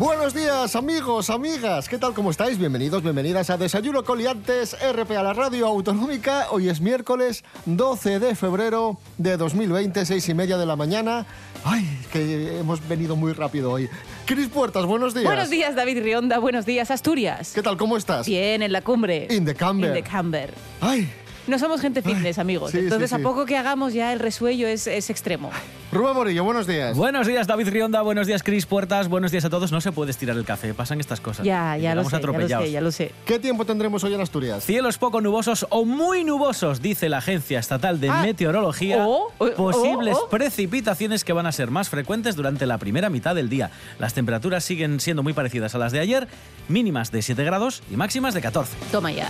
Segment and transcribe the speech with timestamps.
[0.00, 2.14] Buenos días amigos, amigas, ¿qué tal?
[2.14, 2.56] ¿Cómo estáis?
[2.56, 6.46] Bienvenidos, bienvenidas a Desayuno Coliantes, RP a la Radio Autonómica.
[6.52, 11.26] Hoy es miércoles 12 de febrero de 2020, seis y media de la mañana.
[11.64, 13.90] Ay, que hemos venido muy rápido hoy.
[14.24, 15.26] Cris Puertas, buenos días.
[15.26, 16.38] Buenos días, David Rionda.
[16.38, 17.52] Buenos días, Asturias.
[17.54, 17.76] ¿Qué tal?
[17.76, 18.26] ¿Cómo estás?
[18.26, 19.26] Bien, en la cumbre.
[19.28, 19.94] In the camber.
[19.94, 20.54] In the camber.
[20.80, 21.12] Ay,
[21.46, 22.70] No somos gente fitness, amigos.
[22.70, 23.20] sí, Entonces, sí, sí.
[23.20, 25.50] a poco que hagamos ya el resuello es, es extremo.
[25.92, 26.96] Rubén Morillo, buenos días.
[26.96, 28.00] Buenos días, David Rionda.
[28.02, 29.08] Buenos días, Cris Puertas.
[29.08, 29.72] Buenos días a todos.
[29.72, 30.72] No se puede estirar el café.
[30.72, 31.44] Pasan estas cosas.
[31.44, 33.12] Ya, ya lo sé, ya lo sé, ya lo sé.
[33.26, 34.64] ¿Qué tiempo tendremos hoy en Asturias?
[34.64, 38.22] Cielos poco nubosos o muy nubosos, dice la Agencia Estatal de Ah.
[38.22, 39.04] Meteorología.
[39.04, 40.28] Oh, oh, posibles oh, oh.
[40.28, 43.72] precipitaciones que van a ser más frecuentes durante la primera mitad del día.
[43.98, 46.28] Las temperaturas siguen siendo muy parecidas a las de ayer,
[46.68, 48.76] mínimas de 7 grados y máximas de 14.
[48.92, 49.28] Toma ya.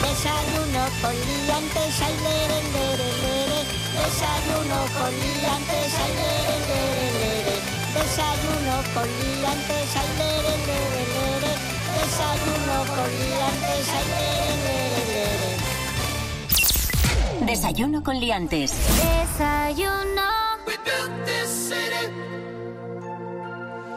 [0.00, 3.25] Desayuno con liantes, ay, lere, lere, lere.
[4.06, 7.56] Desayuno con liantes, ay, lere, lere, lere.
[7.96, 11.52] Desayuno con liantes, ay, lere, lere, lere.
[11.98, 15.56] Desayuno con liantes, ay, lere, lere, lere.
[17.46, 18.72] Desayuno con Liantes.
[18.96, 20.28] Desayuno.
[20.66, 22.06] We built this city.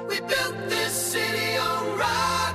[0.08, 2.49] We built this city on rock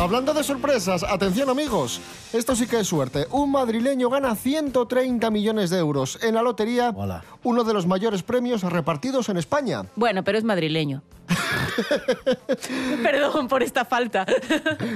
[0.00, 2.00] Hablando de sorpresas, atención amigos,
[2.32, 3.26] esto sí que es suerte.
[3.32, 7.22] Un madrileño gana 130 millones de euros en la lotería, Hola.
[7.42, 9.84] uno de los mayores premios repartidos en España.
[9.96, 11.02] Bueno, pero es madrileño.
[13.02, 14.24] Perdón por esta falta.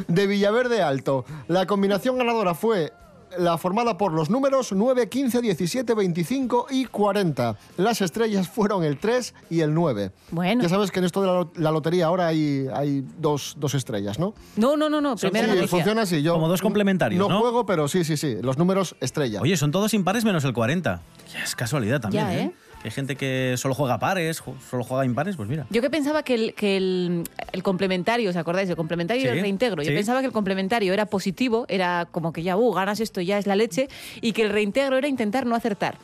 [0.09, 1.27] De Villaverde Alto.
[1.49, 2.95] La combinación ganadora fue
[3.39, 7.57] la formada por los números 9, 15, 17, 25 y 40.
[7.77, 10.11] Las estrellas fueron el 3 y el 9.
[10.31, 10.63] Bueno.
[10.63, 14.19] Ya sabes que en esto de la, la lotería ahora hay, hay dos, dos estrellas,
[14.19, 14.35] ¿no?
[14.57, 15.17] No, no, no, no.
[15.17, 16.23] Primera sí, funciona así.
[16.23, 17.41] Yo Como dos complementarios, ¿no?
[17.41, 18.37] juego, pero sí, sí, sí.
[18.43, 19.41] Los números estrella.
[19.41, 21.01] Oye, son todos impares menos el 40.
[21.33, 22.43] Ya es casualidad también, Ya, ¿eh?
[22.45, 22.55] ¿eh?
[22.85, 25.67] Hay gente que solo juega pares, solo juega impares, pues mira.
[25.71, 28.69] Yo que pensaba que el, que el, el complementario, ¿os acordáis?
[28.69, 29.83] El complementario y Sí, el reintegro.
[29.83, 29.97] Yo sí.
[29.97, 33.47] pensaba que el complementario era positivo, era como que ya, uh, ganas esto, ya es
[33.47, 33.89] la leche,
[34.21, 35.97] y que el reintegro era intentar no acertar.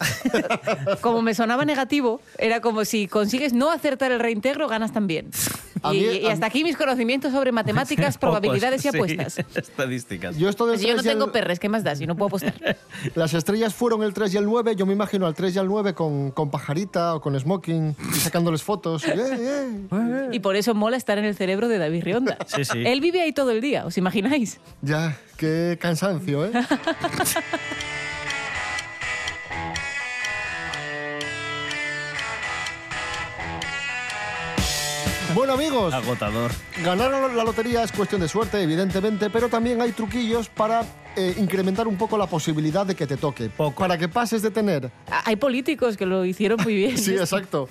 [1.02, 5.30] como me sonaba negativo, era como si consigues no acertar el reintegro, ganas también.
[5.92, 9.38] Y, mí- y a hasta aquí mis conocimientos sobre matemáticas, probabilidades y apuestas.
[9.54, 10.36] Estadísticas.
[10.36, 12.16] Yo esto Pues yo no 3 y el- tengo perres, ¿qué más da si no
[12.16, 12.54] puedo apostar?
[13.14, 14.76] Las estrellas fueron el 3 y el 9.
[14.76, 18.18] Yo me imagino al 3 y al 9 con, con pajarita o con smoking y
[18.18, 19.04] sacándoles fotos.
[19.04, 19.14] ¡Eh,
[19.92, 20.28] eh!
[20.32, 22.38] Y por eso mola estar en el cerebro de David Rionda.
[22.46, 22.82] Sí, sí.
[22.86, 24.58] Él vive ahí todo el día, ¿os imagináis?
[24.82, 26.52] Ya, qué cansancio, ¿eh?
[35.34, 36.52] Bueno amigos, Agotador.
[36.84, 40.82] ganar la lotería es cuestión de suerte, evidentemente, pero también hay truquillos para
[41.16, 43.48] eh, incrementar un poco la posibilidad de que te toque.
[43.48, 43.80] Poco.
[43.82, 46.96] Para que pases de tener Ah, Hay políticos que lo hicieron muy bien.
[47.04, 47.68] Sí, exacto.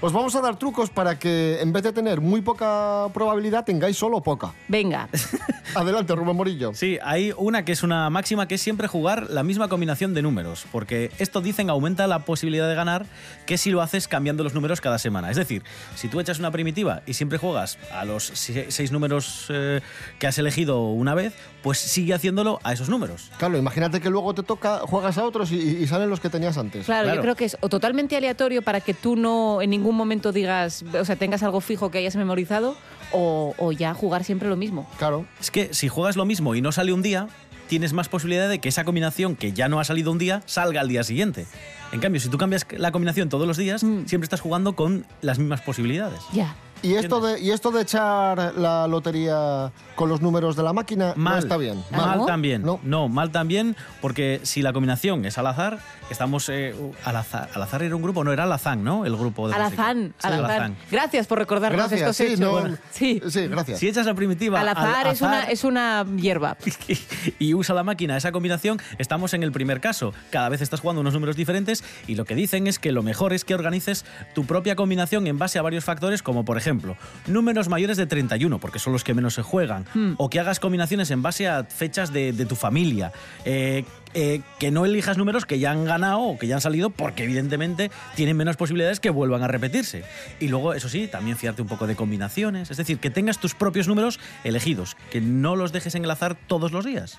[0.00, 3.96] Os vamos a dar trucos para que en vez de tener muy poca probabilidad tengáis
[3.96, 4.52] solo poca.
[4.68, 5.08] Venga,
[5.74, 6.72] Adelante, Rubén Morillo.
[6.74, 10.22] Sí, hay una que es una máxima que es siempre jugar la misma combinación de
[10.22, 13.06] números, porque esto dicen aumenta la posibilidad de ganar
[13.46, 15.30] que si lo haces cambiando los números cada semana.
[15.30, 15.62] Es decir,
[15.94, 19.80] si tú echas una primitiva y siempre juegas a los se- seis números eh,
[20.18, 21.32] que has elegido una vez,
[21.62, 23.30] pues sigue haciéndolo a esos números.
[23.38, 26.58] Claro, imagínate que luego te toca, juegas a otros y, y salen los que tenías
[26.58, 26.84] antes.
[26.86, 27.16] claro, Claro.
[27.16, 30.84] yo creo que es o totalmente aleatorio para que tú no en ningún momento digas,
[30.98, 32.76] o sea, tengas algo fijo que hayas memorizado,
[33.12, 34.88] o, o ya jugar siempre lo mismo.
[34.98, 35.26] Claro.
[35.40, 37.26] Es que si juegas lo mismo y no sale un día,
[37.68, 40.80] tienes más posibilidad de que esa combinación que ya no ha salido un día salga
[40.80, 41.46] al día siguiente.
[41.92, 44.06] En cambio, si tú cambias la combinación todos los días, Mm.
[44.06, 46.20] siempre estás jugando con las mismas posibilidades.
[46.32, 46.54] Ya.
[46.82, 51.12] Y esto, de, y esto de echar la lotería con los números de la máquina
[51.16, 51.38] no Mal.
[51.38, 51.82] está bien.
[51.92, 52.26] Mal ¿no?
[52.26, 52.62] también.
[52.62, 52.80] No.
[52.82, 53.08] No.
[53.08, 55.78] mal también, porque si la combinación es al azar,
[56.10, 56.74] estamos eh,
[57.04, 57.48] al azar.
[57.54, 59.06] Al azar era un grupo, no era Alazán, ¿no?
[59.06, 59.54] El grupo de.
[59.54, 60.76] Alazán, Sí, Alazán.
[60.90, 62.40] Gracias por recordarnos Gracias, estos sí, hechos.
[62.40, 63.22] no- Bueno, sí.
[63.28, 63.78] sí, gracias.
[63.78, 66.56] Si echas la primitiva Al azar, al es, una, azar es una hierba.
[67.38, 70.12] y usa la máquina esa combinación, estamos en el primer caso.
[70.30, 73.32] Cada vez estás jugando unos números diferentes y lo que dicen es que lo mejor
[73.32, 74.04] es que organices
[74.34, 76.96] tu propia combinación en base a varios factores, como por ejemplo ejemplo,
[77.26, 79.84] números mayores de 31, porque son los que menos se juegan,
[80.16, 83.12] o que hagas combinaciones en base a fechas de, de tu familia,
[83.44, 83.84] eh,
[84.14, 87.24] eh, que no elijas números que ya han ganado o que ya han salido, porque
[87.24, 90.04] evidentemente tienen menos posibilidades que vuelvan a repetirse.
[90.38, 93.54] Y luego, eso sí, también fiarte un poco de combinaciones, es decir, que tengas tus
[93.54, 97.18] propios números elegidos, que no los dejes enlazar todos los días.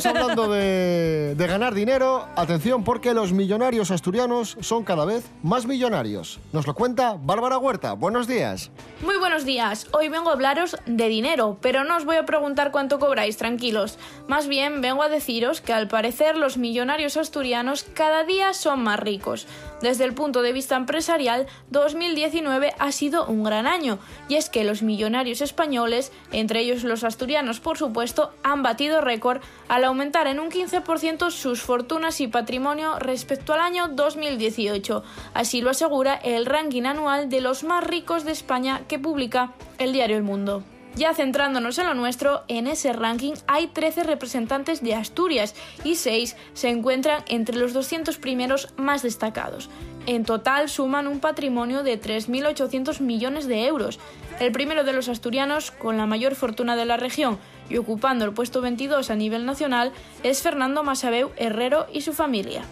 [0.00, 2.26] Seguimos hablando de, de ganar dinero.
[2.36, 6.38] Atención, porque los millonarios asturianos son cada vez más millonarios.
[6.52, 7.94] Nos lo cuenta Bárbara Huerta.
[7.94, 8.70] Buenos días.
[9.02, 9.86] Muy buenos días.
[9.92, 13.98] Hoy vengo a hablaros de dinero, pero no os voy a preguntar cuánto cobráis, tranquilos.
[14.26, 19.00] Más bien vengo a deciros que al parecer los millonarios asturianos cada día son más
[19.00, 19.46] ricos.
[19.80, 23.98] Desde el punto de vista empresarial, 2019 ha sido un gran año,
[24.28, 29.40] y es que los millonarios españoles, entre ellos los asturianos por supuesto, han batido récord
[29.68, 35.04] al aumentar en un 15% sus fortunas y patrimonio respecto al año 2018.
[35.34, 39.92] Así lo asegura el ranking anual de los más ricos de España que publica el
[39.92, 40.64] diario El Mundo.
[40.98, 45.54] Ya centrándonos en lo nuestro, en ese ranking hay 13 representantes de Asturias
[45.84, 49.70] y 6 se encuentran entre los 200 primeros más destacados.
[50.06, 54.00] En total suman un patrimonio de 3.800 millones de euros.
[54.40, 57.38] El primero de los asturianos con la mayor fortuna de la región
[57.70, 59.92] y ocupando el puesto 22 a nivel nacional
[60.24, 62.62] es Fernando Masabeu Herrero y su familia.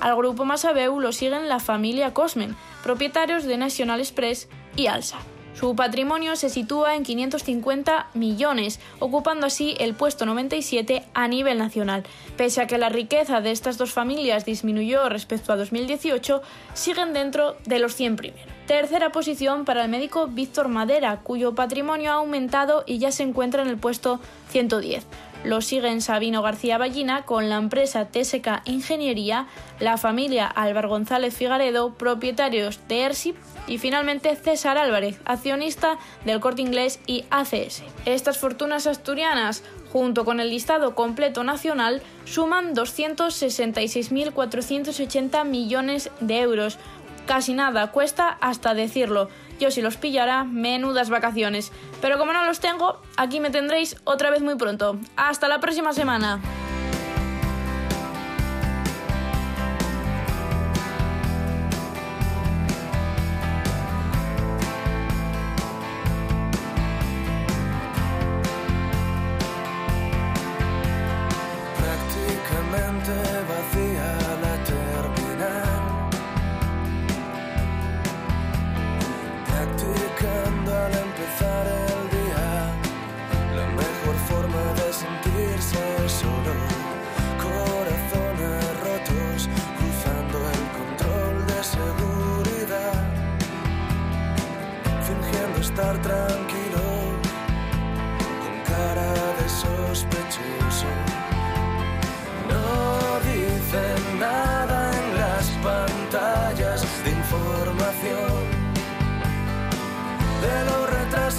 [0.00, 5.18] Al grupo Masabeu lo siguen la familia Cosmen, propietarios de National Express y Alsa.
[5.58, 12.04] Su patrimonio se sitúa en 550 millones, ocupando así el puesto 97 a nivel nacional.
[12.36, 16.42] Pese a que la riqueza de estas dos familias disminuyó respecto a 2018,
[16.74, 18.46] siguen dentro de los 100 primeros.
[18.66, 23.62] Tercera posición para el médico Víctor Madera, cuyo patrimonio ha aumentado y ya se encuentra
[23.62, 24.20] en el puesto
[24.50, 25.06] 110.
[25.44, 29.46] Lo siguen Sabino García Ballina con la empresa TSK Ingeniería,
[29.80, 33.36] la familia Álvaro González Figaredo, propietarios de Ersip
[33.66, 37.82] y finalmente César Álvarez, accionista del Corte Inglés y ACS.
[38.04, 46.78] Estas fortunas asturianas, junto con el listado completo nacional, suman 266.480 millones de euros.
[47.26, 49.28] Casi nada cuesta hasta decirlo.
[49.58, 51.72] Yo si los pillara, menudas vacaciones.
[52.00, 54.98] Pero como no los tengo, aquí me tendréis otra vez muy pronto.
[55.16, 56.40] Hasta la próxima semana.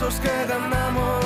[0.07, 1.16] Retrasos que ganamos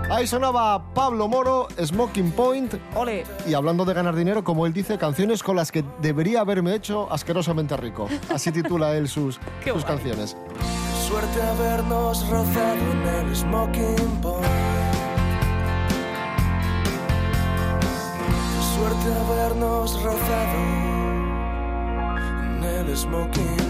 [0.09, 2.75] Ahí sonaba Pablo Moro, Smoking Point.
[2.95, 3.25] Ole.
[3.47, 7.09] Y hablando de ganar dinero, como él dice, canciones con las que debería haberme hecho
[7.13, 8.09] asquerosamente rico.
[8.33, 9.97] Así titula él sus, Qué sus guay.
[9.97, 10.37] canciones.
[11.09, 14.47] Suerte habernos rozado en el smoking point.
[18.77, 20.59] Suerte habernos rozado
[22.59, 23.66] en el smoking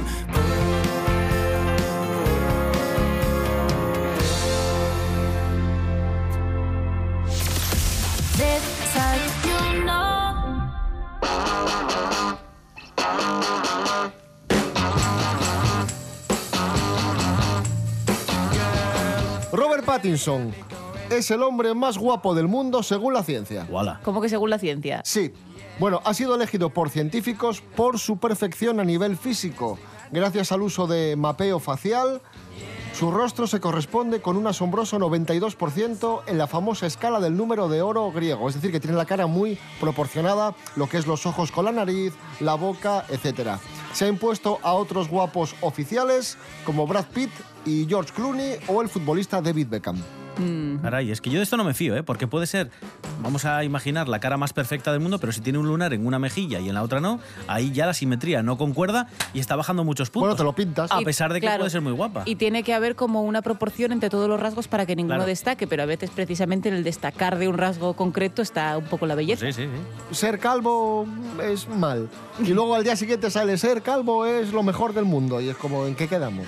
[19.53, 20.53] Robert Pattinson
[21.11, 23.67] es el hombre más guapo del mundo según la ciencia.
[23.71, 24.01] Wala.
[24.05, 25.01] Como que según la ciencia.
[25.03, 25.33] Sí.
[25.79, 29.79] Bueno, ha sido elegido por científicos por su perfección a nivel físico.
[30.11, 32.21] Gracias al uso de mapeo facial,
[32.97, 37.83] su rostro se corresponde con un asombroso 92% en la famosa escala del número de
[37.83, 38.49] oro griego.
[38.49, 41.73] Es decir, que tiene la cara muy proporcionada, lo que es los ojos con la
[41.73, 43.59] nariz, la boca, etc.
[43.93, 47.31] Se ha impuesto a otros guapos oficiales como Brad Pitt
[47.67, 50.03] y George Clooney o el futbolista David Beckham.
[50.81, 52.03] Caray, es que yo de esto no me fío, ¿eh?
[52.03, 52.71] Porque puede ser,
[53.23, 56.07] vamos a imaginar la cara más perfecta del mundo, pero si tiene un lunar en
[56.07, 59.57] una mejilla y en la otra no, ahí ya la simetría no concuerda y está
[59.57, 60.29] bajando muchos puntos.
[60.29, 60.91] Bueno, te lo pintas.
[60.91, 61.61] A pesar de que claro.
[61.61, 62.23] puede ser muy guapa.
[62.27, 65.27] Y tiene que haber como una proporción entre todos los rasgos para que ninguno Claro.
[65.29, 69.07] destaque, pero a veces precisamente en el destacar de un rasgo concreto está un poco
[69.07, 69.47] la belleza.
[69.47, 70.15] Sí, sí, sí.
[70.15, 71.07] Ser calvo
[71.43, 72.09] es mal.
[72.43, 75.41] Y luego al día siguiente sale ser calvo es lo mejor del mundo.
[75.41, 76.47] Y es como, ¿en qué quedamos?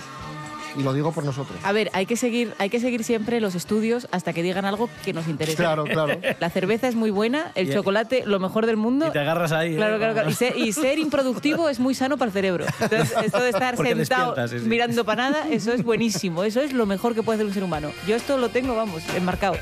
[0.78, 1.58] Y lo digo por nosotros.
[1.64, 4.88] A ver, hay que seguir, hay que seguir siempre los estudios hasta que digan algo
[5.04, 5.56] que nos interese.
[5.56, 6.18] Claro, claro.
[6.40, 9.08] La cerveza es muy buena, el Y- chocolate lo mejor del mundo.
[9.08, 9.72] Y te agarras ahí.
[9.74, 9.76] ¿eh?
[9.76, 10.30] Claro, claro, claro.
[10.30, 12.64] Y ser, y ser improductivo es muy sano para el cerebro.
[12.80, 14.68] Entonces, esto de estar Porque sentado despiertas, sí, sí.
[14.68, 16.44] mirando para nada, eso es buenísimo.
[16.44, 17.90] Eso es lo mejor que puede hacer un ser humano.
[18.06, 19.56] Yo esto lo tengo, vamos, enmarcado.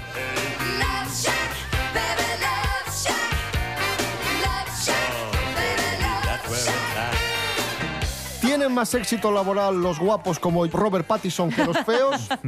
[8.57, 12.27] ¿Tienen más éxito laboral los guapos como Robert Pattinson que los feos?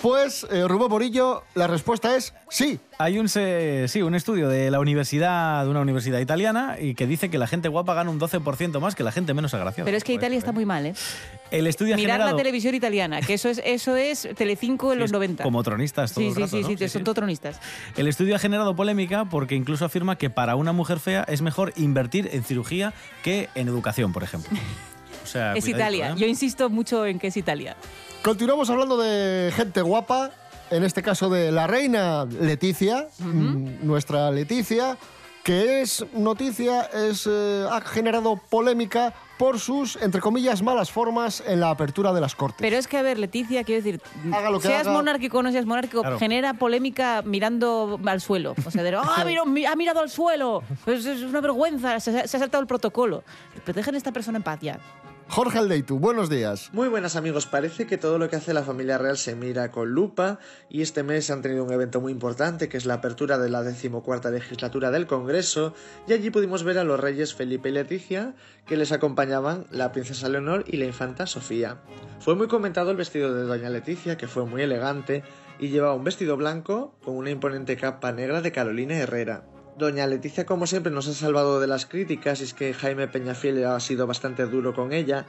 [0.00, 2.80] Pues, eh, Rubén Morillo, la respuesta es sí.
[2.96, 7.06] Hay un, se- sí, un estudio de la universidad, de una universidad italiana, y que
[7.06, 9.84] dice que la gente guapa gana un 12% más que la gente menos agraciada.
[9.84, 10.94] Pero es que Italia está muy mal, ¿eh?
[11.50, 14.96] El estudio ha Mirar la generado- televisión italiana, que eso es, eso es Telecinco en
[14.96, 15.42] Sí, los es 90.
[15.44, 16.78] Como tronistas todo Sí, el sí, rato, sí, ¿no?
[16.78, 17.60] sí, son todo tronistas.
[17.96, 21.74] El estudio ha generado polémica porque incluso afirma que para una mujer fea es mejor
[21.76, 24.50] invertir en cirugía que en educación, por ejemplo.
[25.30, 26.10] Sea, Es Italia.
[26.10, 26.14] ¿eh?
[26.16, 27.76] Yo insisto mucho en que es Italia.
[28.22, 30.30] Continuamos hablando de gente guapa,
[30.70, 34.96] en este caso de la reina Leticia, mm, nuestra Leticia,
[35.42, 41.60] que es noticia, es, eh, ha generado polémica por sus, entre comillas, malas formas en
[41.60, 42.58] la apertura de las cortes.
[42.60, 44.02] Pero es que, a ver, Leticia, quiero decir,
[44.34, 44.92] Haga lo que seas haga.
[44.92, 46.18] monárquico o no seas monárquico, Claro.
[46.18, 48.54] genera polémica mirando al suelo.
[48.66, 49.24] O sea, de, ¡ah,
[49.70, 50.62] ha mirado al suelo!
[50.84, 53.24] Pues es una vergüenza, se, se ha saltado el protocolo.
[53.64, 54.78] Pero dejen a esta persona en paz ya.
[55.30, 56.70] Jorge Aldeitu, buenos días.
[56.72, 59.90] Muy buenas amigos, parece que todo lo que hace la familia real se mira con
[59.90, 63.48] lupa y este mes han tenido un evento muy importante que es la apertura de
[63.48, 65.72] la decimocuarta legislatura del Congreso
[66.08, 68.34] y allí pudimos ver a los reyes Felipe y Leticia
[68.66, 71.80] que les acompañaban la princesa Leonor y la infanta Sofía.
[72.18, 75.22] Fue muy comentado el vestido de doña Leticia que fue muy elegante
[75.60, 79.44] y llevaba un vestido blanco con una imponente capa negra de Carolina Herrera.
[79.80, 83.64] Doña Leticia, como siempre, nos ha salvado de las críticas, y es que Jaime Peñafiel
[83.64, 85.24] ha sido bastante duro con ella,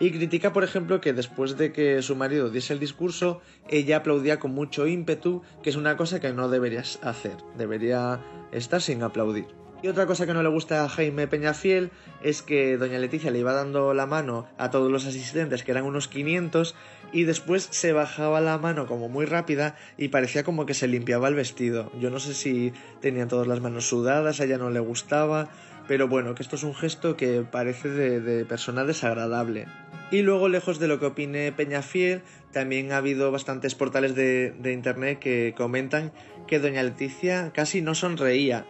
[0.00, 4.40] y critica, por ejemplo, que después de que su marido diese el discurso, ella aplaudía
[4.40, 9.61] con mucho ímpetu, que es una cosa que no deberías hacer, debería estar sin aplaudir.
[9.82, 11.90] Y otra cosa que no le gusta a Jaime Peñafiel
[12.22, 15.84] es que doña Leticia le iba dando la mano a todos los asistentes, que eran
[15.84, 16.76] unos 500,
[17.12, 21.26] y después se bajaba la mano como muy rápida y parecía como que se limpiaba
[21.26, 21.90] el vestido.
[21.98, 25.50] Yo no sé si tenían todas las manos sudadas, a ella no le gustaba,
[25.88, 29.66] pero bueno, que esto es un gesto que parece de, de persona desagradable.
[30.12, 32.22] Y luego, lejos de lo que opine Peñafiel,
[32.52, 36.12] también ha habido bastantes portales de, de internet que comentan
[36.46, 38.64] que doña Leticia casi no sonreía.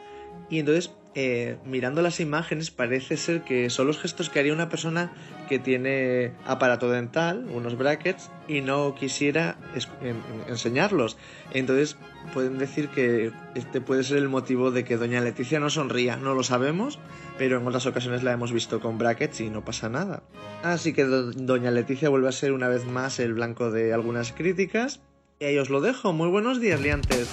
[0.49, 4.69] Y entonces, eh, mirando las imágenes, parece ser que son los gestos que haría una
[4.69, 5.13] persona
[5.49, 9.57] que tiene aparato dental, unos brackets, y no quisiera
[10.49, 11.19] enseñarlos.
[11.53, 11.97] Entonces,
[12.33, 16.17] pueden decir que este puede ser el motivo de que doña Leticia no sonría.
[16.17, 16.99] No lo sabemos,
[17.37, 20.23] pero en otras ocasiones la hemos visto con brackets y no pasa nada.
[20.63, 24.33] Así que do- doña Leticia vuelve a ser una vez más el blanco de algunas
[24.33, 25.01] críticas.
[25.41, 26.13] Y ahí os lo dejo.
[26.13, 27.29] Muy buenos días, liantes.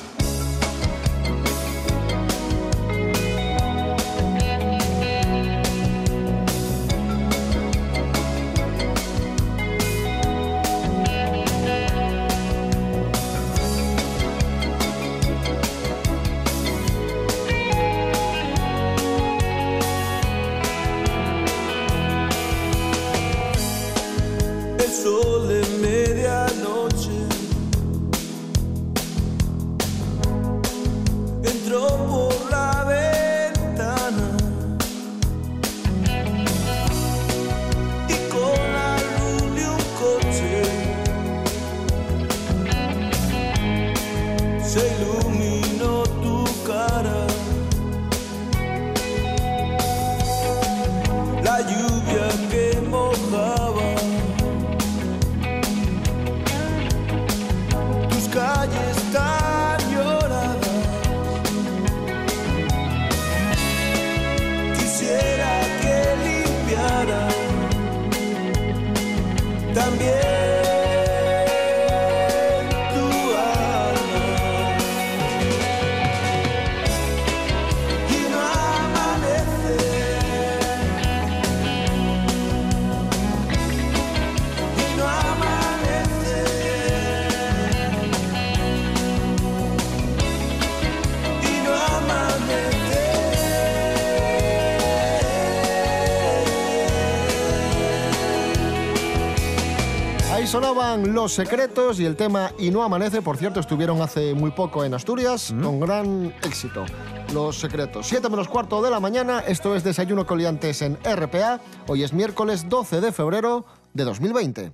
[100.60, 104.84] Sonaban Los Secretos y el tema Y no amanece, por cierto, estuvieron hace muy poco
[104.84, 106.86] en Asturias con gran éxito.
[107.34, 108.08] Los Secretos.
[108.08, 111.62] 7 menos cuarto de la mañana, esto es Desayuno Coliantes en RPA.
[111.88, 114.74] Hoy es miércoles 12 de febrero de 2020.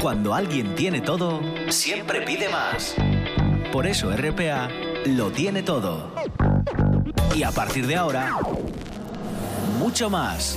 [0.00, 2.94] Cuando alguien tiene todo, siempre pide más.
[3.72, 4.70] Por eso RPA
[5.04, 6.12] lo tiene todo.
[7.34, 8.38] Y a partir de ahora,
[9.78, 10.56] mucho más.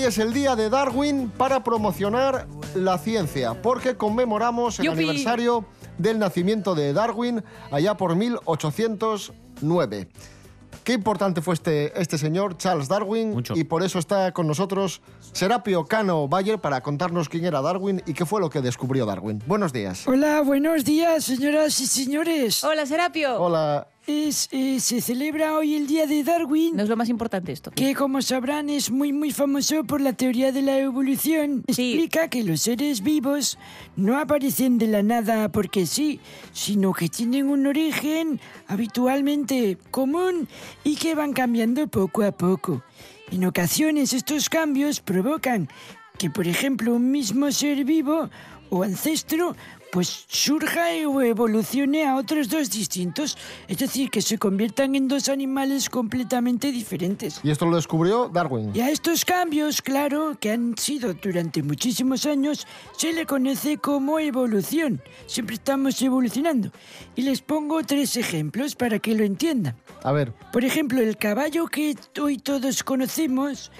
[0.00, 4.96] Hoy es el día de Darwin para promocionar la ciencia, porque conmemoramos el ¡Yupi!
[5.00, 5.66] aniversario
[5.98, 10.08] del nacimiento de Darwin allá por 1809.
[10.84, 13.52] Qué importante fue este, este señor, Charles Darwin, Mucho.
[13.54, 18.14] y por eso está con nosotros Serapio Cano Bayer para contarnos quién era Darwin y
[18.14, 19.42] qué fue lo que descubrió Darwin.
[19.46, 20.08] Buenos días.
[20.08, 22.64] Hola, buenos días, señoras y señores.
[22.64, 23.38] Hola, Serapio.
[23.38, 23.86] Hola.
[24.06, 27.70] Es, eh, se celebra hoy el Día de Darwin, No es lo más importante esto.
[27.70, 31.62] que como sabrán es muy muy famoso por la teoría de la evolución.
[31.68, 31.92] Sí.
[31.92, 33.58] Explica que los seres vivos
[33.96, 36.18] no aparecen de la nada porque sí,
[36.52, 40.48] sino que tienen un origen habitualmente común
[40.82, 42.82] y que van cambiando poco a poco.
[43.30, 45.68] En ocasiones estos cambios provocan
[46.18, 48.28] que, por ejemplo, un mismo ser vivo
[48.70, 49.54] o ancestro
[49.90, 53.36] pues surja o evolucione a otros dos distintos,
[53.68, 57.40] es decir, que se conviertan en dos animales completamente diferentes.
[57.42, 58.70] Y esto lo descubrió Darwin.
[58.74, 64.18] Y a estos cambios, claro, que han sido durante muchísimos años, se le conoce como
[64.18, 65.02] evolución.
[65.26, 66.70] Siempre estamos evolucionando.
[67.16, 69.76] Y les pongo tres ejemplos para que lo entiendan.
[70.02, 73.70] A ver, Por ejemplo, el caballo que hoy todos conocemos,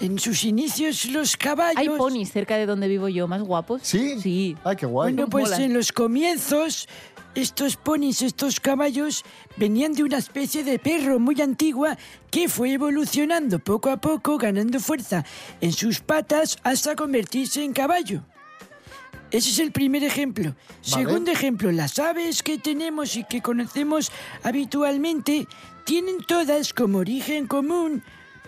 [0.00, 1.76] en sus inicios los caballos...
[1.76, 3.82] Hay ponis cerca de donde vivo yo, más guapos.
[3.84, 4.18] ¿sí?
[4.20, 4.56] Sí.
[4.64, 5.12] Ay, qué guay.
[5.12, 6.88] Bueno, pues en los comienzos,
[7.34, 9.24] estos ponis, estos caballos,
[9.56, 11.96] venían de una especie de perro muy antigua
[12.30, 15.24] que fue evolucionando poco a poco, ganando fuerza
[15.60, 18.22] en sus patas hasta convertirse en caballo.
[19.30, 20.56] Ese es el primer ejemplo.
[20.80, 24.10] Segundo ejemplo, las aves que tenemos y que conocemos
[24.42, 25.46] habitualmente
[25.84, 28.02] tienen todas como origen común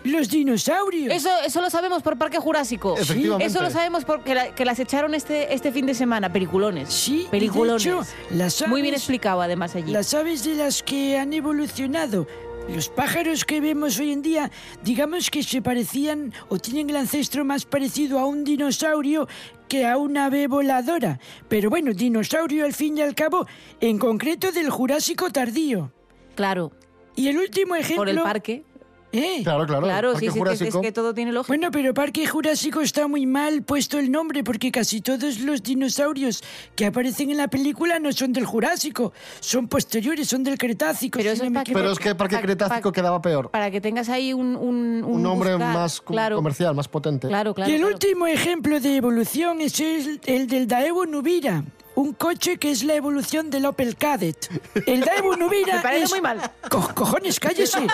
[0.04, 1.12] los dinosaurios.
[1.14, 2.96] Eso, eso lo sabemos por Parque Jurásico.
[2.98, 3.46] Efectivamente.
[3.46, 6.32] Eso lo sabemos porque la- que las echaron este, este fin de semana.
[6.32, 6.88] Peliculones.
[6.92, 7.84] Sí, Peliculones.
[7.84, 9.92] de hecho, las Muy bien aves- explicado además allí.
[9.92, 12.26] Las aves de las que han evolucionado,
[12.74, 14.50] los pájaros que vemos hoy en día,
[14.84, 19.26] digamos que se parecían o tienen el ancestro más parecido a un dinosaurio
[19.68, 21.18] que a una ave voladora.
[21.48, 23.46] Pero bueno, dinosaurio al fin y al cabo,
[23.80, 25.92] en concreto del Jurásico tardío.
[26.34, 26.72] Claro.
[27.16, 27.96] Y el último ejemplo...
[27.96, 28.64] Por el parque.
[29.12, 29.40] ¿Eh?
[29.42, 29.82] Claro, claro.
[29.86, 31.50] Claro, sí, sí, es que todo tiene lógica.
[31.52, 36.42] Bueno, pero Parque Jurásico está muy mal puesto el nombre porque casi todos los dinosaurios
[36.74, 41.18] que aparecen en la película no son del Jurásico, son posteriores, son del Cretácico.
[41.18, 43.50] Pero si no me que- Pero es que Parque Pa- Cretácico pa- quedaba peor.
[43.50, 44.56] Para que tengas ahí un...
[44.56, 45.74] Un, Un nombre buscar.
[45.74, 47.28] más claro, comercial, más potente.
[47.28, 47.70] Claro, claro.
[47.70, 47.94] y el claro.
[47.94, 52.94] último ejemplo de evolución es el, el del Daewoo Nubira, un coche que es la
[52.94, 54.48] evolución del Opel Kadett.
[54.86, 56.10] El Daewoo Nubira Me parece es...
[56.10, 56.40] muy mal.
[56.70, 57.86] Co- cojones, cállese.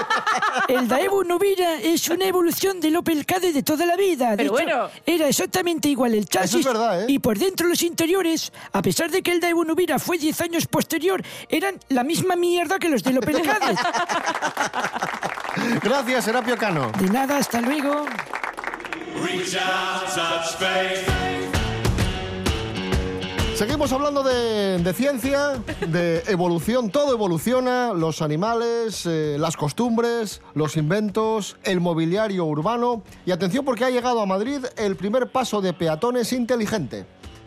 [0.68, 4.30] El Daewoo Nubira es una evolución del Opel Kadett de toda la vida.
[4.30, 4.88] De Pero hecho, bueno.
[5.06, 6.60] Era exactamente igual el chasis.
[6.60, 7.06] es verdad, ¿eh?
[7.08, 10.66] Y por dentro los interiores, a pesar de que el Daewoo Nubira fue 10 años
[10.66, 13.78] posterior, eran la misma mierda que los del Opel Kadett.
[15.82, 16.92] Gracias, Serapio Cano.
[16.98, 18.04] De nada, hasta luego.
[23.58, 26.90] Seguimos hablando de, ciencia, de evolución.
[26.90, 33.02] Todo evoluciona, los animales, eh, las costumbres, los inventos, el mobiliario urbano.
[33.26, 37.04] Y atención porque ha llegado a Madrid el primer paso de peatones inteligente.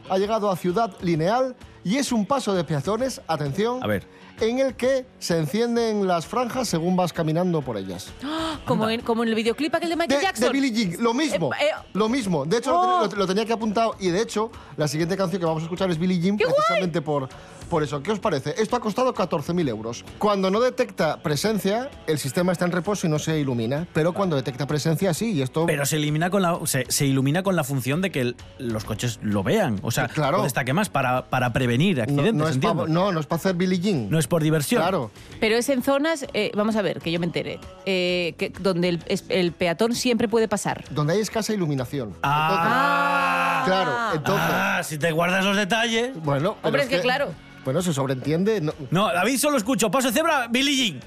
[0.10, 4.06] Ha llegado a Ciudad Lineal Y es un paso de peatones, atención, A ver.
[4.42, 8.12] En el que se encienden las franjas según vas caminando por ellas.
[8.66, 10.48] Como en, como en el videoclip aquel de Michael De, Jackson.
[10.48, 11.52] de Billie Jean, lo mismo.
[11.54, 12.46] Eh, eh, lo mismo.
[12.46, 13.08] De hecho, Oh.
[13.08, 13.96] lo, lo tenía que apuntado.
[14.00, 17.28] Y de hecho, la siguiente canción que vamos a escuchar es Billie Jean, precisamente por,
[17.72, 18.04] por eso.
[18.04, 18.54] ¿Qué os parece?
[18.62, 20.04] Esto ha costado 14.000 euros.
[20.20, 23.88] Cuando no detecta presencia, el sistema está en reposo y no se ilumina.
[23.94, 25.32] Pero cuando detecta presencia, sí.
[25.32, 25.66] Y esto.
[25.66, 28.84] Pero se elimina con la se, se ilumina con la función de que el- los
[28.84, 29.80] coches lo vean.
[29.84, 30.42] O sea, Claro.
[30.42, 32.34] o destaque más para, para prevenir no, accidentes.
[32.34, 32.88] no es pa- entiendo.
[32.88, 34.10] no, no es para hacer Billie Jean.
[34.10, 34.82] No es por diversión.
[34.82, 35.10] Claro.
[35.40, 39.00] Pero es en zonas, eh, vamos a ver, que yo me entere, eh, que, donde
[39.30, 40.84] el, peatón siempre puede pasar.
[40.90, 42.14] Donde hay escasa iluminación.
[42.24, 44.46] Ah, Claro, entonces.
[44.50, 46.12] Ah, si te guardas los detalles.
[46.24, 47.32] Bueno, Hombre, es que claro.
[47.64, 48.60] Bueno, se sobreentiende.
[48.62, 51.00] no- No, David solo escucho paso de cebra, Billie Jean.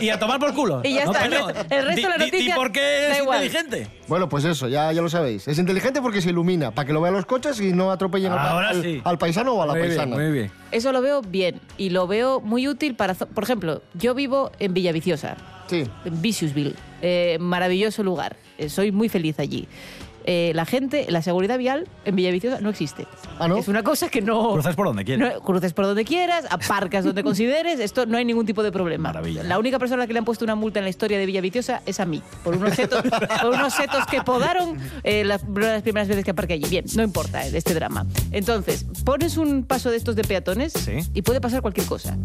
[0.00, 0.80] y a tomar por culo.
[0.84, 1.48] Y ya No, está, coño.
[1.50, 3.44] el resto- el resto de la noticia por qué es igual.
[3.44, 3.88] inteligente?
[4.08, 5.48] Bueno, pues eso, ya, ya lo sabéis.
[5.48, 8.38] Es inteligente porque se ilumina, para que lo vean los coches y no atropellen al,
[8.38, 9.00] Ahora al- sí.
[9.04, 10.16] al paisano o a la Muy bien, paisana.
[10.16, 10.52] muy bien.
[10.70, 14.74] Eso lo veo bien y lo veo muy útil para, por ejemplo, yo vivo en
[14.74, 15.36] Villaviciosa,
[15.68, 15.84] Sí.
[16.04, 19.66] en Viciousville, eh, maravilloso lugar, eh, soy muy feliz allí.
[20.24, 23.06] Eh, la gente, la seguridad vial en Villaviciosa no existe.
[23.38, 23.56] ¿Ah, no?
[23.56, 24.52] Es una cosa que no...
[24.52, 25.34] Cruzas por donde quieras.
[25.34, 29.08] No, cruces por donde quieras, aparcas donde consideres, esto no hay ningún tipo de problema.
[29.08, 29.42] Maravilla.
[29.42, 31.98] La única persona que le han puesto una multa en la historia de Villaviciosa es
[32.00, 33.02] a mí, por unos setos,
[33.40, 36.68] por unos setos que podaron eh, las, las primeras veces que aparqué allí.
[36.68, 38.06] Bien, no importa eh, este drama.
[38.30, 40.98] Entonces, pones un paso de estos de peatones Sí.
[41.14, 42.16] y puede pasar cualquier cosa.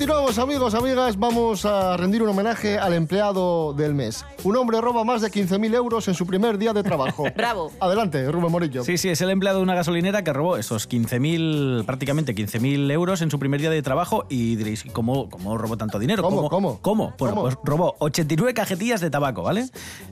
[0.00, 1.18] Continuamos, amigos, amigas.
[1.18, 4.24] Vamos a rendir un homenaje al empleado del mes.
[4.44, 7.26] Un hombre roba más de 15.000 euros en su primer día de trabajo.
[7.36, 7.70] Bravo.
[7.80, 8.82] Adelante, Rubén Morillo.
[8.82, 13.20] Sí, sí, es el empleado de una gasolinera que robó esos 15.000, prácticamente 15.000 euros
[13.20, 16.22] en su primer día de trabajo y diréis, ¿y ¿cómo, cómo robó tanto dinero?
[16.22, 16.78] ¿Cómo, cómo?
[16.80, 17.14] ¿Cómo?
[17.18, 17.42] Bueno, ¿Cómo?
[17.42, 19.66] pues robó 89 cajetillas de tabaco, ¿vale?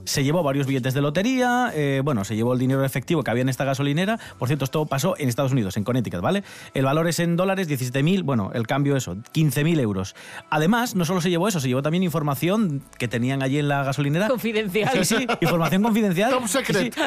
[0.04, 3.40] Se llevó varios billetes de lotería, eh, bueno, se llevó el dinero efectivo que había
[3.40, 4.20] en esta gasolinera.
[4.38, 6.44] Por cierto, esto pasó en Estados Unidos, en Connecticut, ¿vale?
[6.74, 10.14] El valor es en dólares, 17.000, bueno, el cambio eso, 15.000 euros.
[10.50, 13.82] Además, no solo se llevó eso, se llevó también información que tenían allí en la
[13.84, 14.28] gasolinera.
[14.28, 15.04] Confidencial.
[15.04, 16.30] Sí, sí, información confidencial.
[16.30, 16.94] Top secret.
[16.94, 17.00] Sí.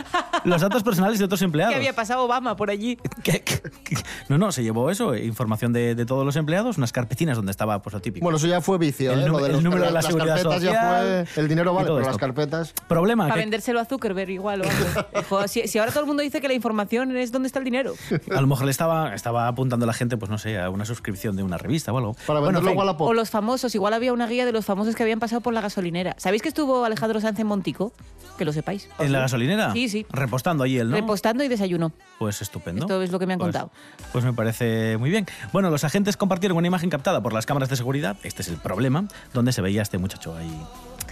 [0.46, 1.72] Los datos personales de otros empleados.
[1.74, 2.98] ¿Qué había pasado Obama por allí?
[3.24, 3.96] ¿Qué- qué- qué?
[4.30, 7.82] No, no, se llevó eso, información de, de todos los empleados, unas carpetinas donde estaba
[7.82, 8.24] pues lo típico.
[8.24, 9.12] Bueno, eso ya fue vicio.
[9.12, 9.22] El ¿eh?
[9.24, 11.44] Lo número- de el los- número de la las seguridad carpetas ya social fue.
[11.44, 12.74] El dinero vale, pero las carpetas.
[12.88, 15.08] Problema, Para que vendérselo a Zuckerberg igual o algo.
[15.16, 17.66] Dijo, si, si ahora todo el mundo dice que la información es dónde está el
[17.66, 17.94] dinero.
[18.36, 20.86] a lo mejor le estaba, estaba apuntando a la gente, pues no sé, a una
[20.86, 22.16] suscripción de una revista o algo.
[22.28, 22.92] Para Bueno, igual a.
[22.92, 25.62] O los famosos, igual había una guía de los famosos que habían pasado por la
[25.62, 26.14] gasolinera.
[26.18, 27.92] ¿Sabéis que estuvo Alejandro Sanz en Montico?
[28.38, 28.88] Que lo sepáis.
[29.00, 29.74] ¿En la gasolinera?
[29.74, 30.06] Sí, sí.
[30.12, 30.96] Repostando allí él, ¿no?
[30.96, 31.92] Repostando y desayuno.
[32.20, 32.82] Pues estupendo.
[32.84, 33.72] Esto es lo que me han Pues- contado.
[34.12, 35.26] Pues me parece muy bien.
[35.54, 38.58] Bueno, los agentes compartieron una imagen captada por las cámaras de seguridad, este es el
[38.58, 40.52] problema, donde se veía a este muchacho ahí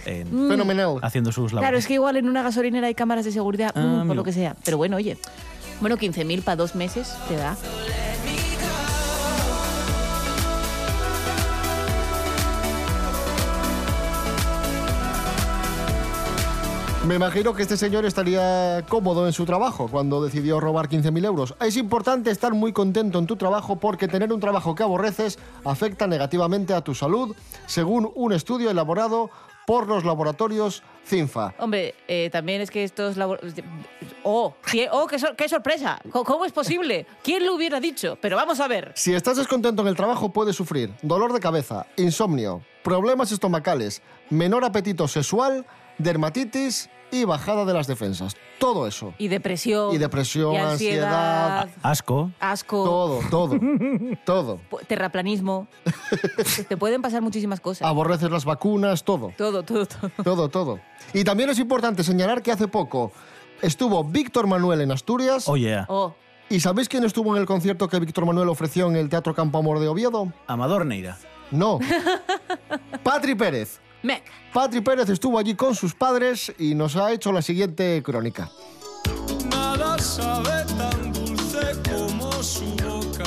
[0.06, 0.48] en- Mm.
[0.50, 0.98] Fenomenal.
[1.02, 1.60] haciendo sus labores.
[1.68, 4.14] Claro, es que igual en una gasolinera hay cámaras de seguridad, Ah, mm, por amigo.
[4.14, 4.56] lo que sea.
[4.64, 5.18] Pero bueno, oye.
[5.80, 7.56] Bueno, 15.000 para dos meses te da.
[17.06, 21.54] Me imagino que este señor estaría cómodo en su trabajo cuando decidió robar 15.000 euros.
[21.60, 26.06] Es importante estar muy contento en tu trabajo porque tener un trabajo que aborreces afecta
[26.06, 27.34] negativamente a tu salud,
[27.66, 29.30] según un estudio elaborado
[29.66, 31.54] por los laboratorios CINFA.
[31.58, 33.40] Hombre, eh, también es que estos labor-
[34.22, 34.54] ¡Oh!
[34.70, 35.98] qué- ¡Oh, qué, sor- qué sorpresa!
[36.12, 37.06] ¿Cómo- ¿Cómo es posible?
[37.22, 38.18] ¿Quién lo hubiera dicho?
[38.20, 38.92] Pero vamos a ver.
[38.94, 44.64] Si estás descontento en el trabajo, puedes sufrir dolor de cabeza, insomnio, problemas estomacales, menor
[44.64, 45.64] apetito sexual,
[46.00, 48.36] dermatitis y bajada de las defensas.
[48.58, 49.14] Todo eso.
[49.18, 49.94] Y depresión.
[49.94, 51.68] Y depresión, y ansiedad.
[51.82, 52.30] Asco.
[52.40, 52.84] Asco.
[52.84, 53.58] Todo, todo,
[54.24, 54.60] todo.
[54.86, 55.66] Terraplanismo.
[56.68, 57.86] Te pueden pasar muchísimas cosas.
[57.86, 59.32] Aborreces las vacunas, todo.
[59.36, 60.10] Todo, todo, todo.
[60.22, 60.80] Todo, todo.
[61.12, 63.12] Y también es importante señalar que hace poco
[63.62, 65.48] estuvo Víctor Manuel en Asturias.
[65.48, 65.86] Oh, yeah.
[65.88, 66.14] Oh,
[66.48, 69.58] ¿Y sabéis quién estuvo en el concierto que Víctor Manuel ofreció en el Teatro Campo
[69.58, 70.32] Amor de Oviedo?
[70.46, 71.16] Amador Neira.
[71.50, 71.78] No.
[73.04, 73.80] Patri Pérez.
[74.02, 74.22] Mec.
[74.52, 78.50] Patri Pérez estuvo allí con sus padres y nos ha hecho la siguiente crónica.
[79.50, 83.24] Nada sabe tan dulce como su boca.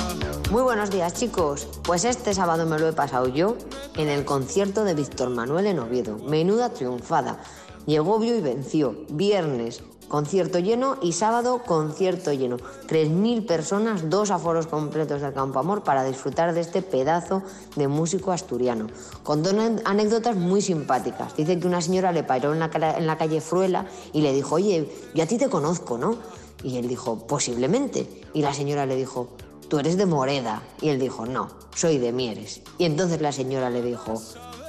[0.52, 1.68] Muy buenos días chicos.
[1.84, 3.58] Pues este sábado me lo he pasado yo
[3.96, 6.18] en el concierto de Víctor Manuel en Oviedo.
[6.20, 7.40] Menuda triunfada.
[7.86, 8.96] Llegó, vio y venció.
[9.10, 9.84] Viernes,
[10.14, 12.58] concierto lleno y sábado, concierto lleno.
[12.58, 17.42] 3.000 personas, dos aforos completos del Campo Amor para disfrutar de este pedazo
[17.76, 18.86] de músico asturiano.
[19.24, 21.36] Con dos anécdotas muy simpáticas.
[21.36, 24.54] Dice que una señora le paró en la, en la calle Fruela y le dijo,
[24.54, 26.18] oye, yo a ti te conozco, ¿no?
[26.62, 28.08] Y él dijo, posiblemente.
[28.36, 29.30] Y la señora le dijo,
[29.68, 30.62] tú eres de Moreda.
[30.80, 32.62] Y él dijo, no, soy de Mieres.
[32.78, 34.22] Y entonces la señora le dijo,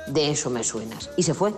[0.07, 1.11] de eso me suenas.
[1.19, 1.53] Y se fue.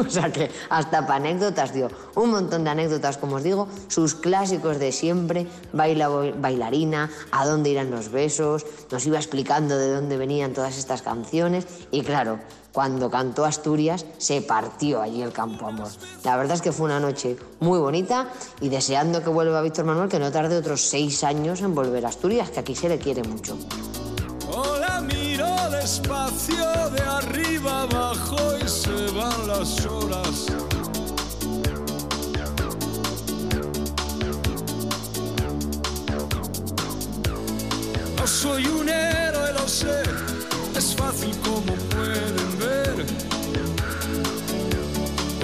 [0.06, 1.88] O sea que hasta para anécdotas dio.
[2.14, 7.70] Un montón de anécdotas, como os digo, sus clásicos de siempre, baila, bailarina, a dónde
[7.70, 11.66] irán los besos, nos iba explicando de dónde venían todas estas canciones.
[11.90, 12.38] Y claro,
[12.72, 15.88] cuando cantó Asturias, se partió allí el campo amor.
[16.24, 18.28] La verdad es que fue una noche muy bonita
[18.60, 22.08] y deseando que vuelva Víctor Manuel, que no tarde otros seis años en volver a
[22.08, 23.58] Asturias, que aquí se le quiere mucho.
[24.52, 30.46] Hola, miro despacio de arriba abajo y se van las horas.
[38.16, 40.02] No soy un héroe, lo sé,
[40.76, 43.06] es fácil como pueden ver.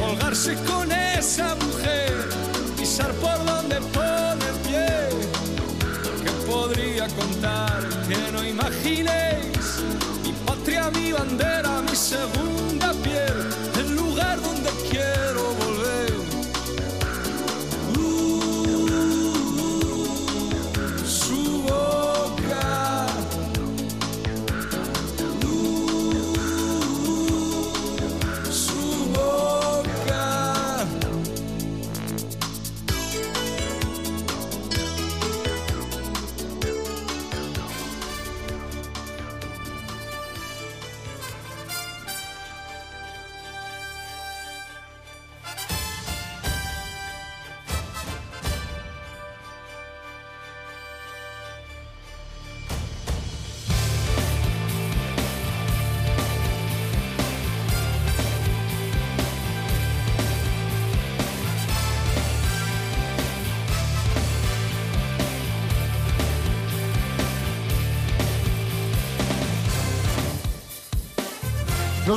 [0.01, 2.29] Colgarse con esa mujer,
[2.77, 3.46] pisar por
[8.09, 9.83] que no imaginéis.
[10.23, 12.86] Mi patria, mi bandera, mi segunda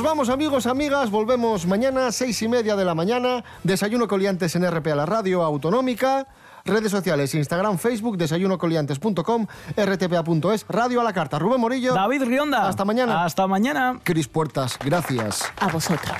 [0.00, 4.64] Nos vamos amigos, amigas, volvemos mañana, seis y media de la mañana, desayuno coliantes en
[4.64, 6.26] RP a la radio autonómica,
[6.64, 11.38] redes sociales, Instagram, Facebook, desayunocoliantes.com, rtpa.es, radio a la carta.
[11.38, 11.92] Rubén Morillo.
[11.92, 12.66] David Rionda.
[12.66, 13.26] Hasta mañana.
[13.26, 14.00] Hasta mañana.
[14.02, 15.42] Cris Puertas, gracias.
[15.60, 16.16] A vosotros.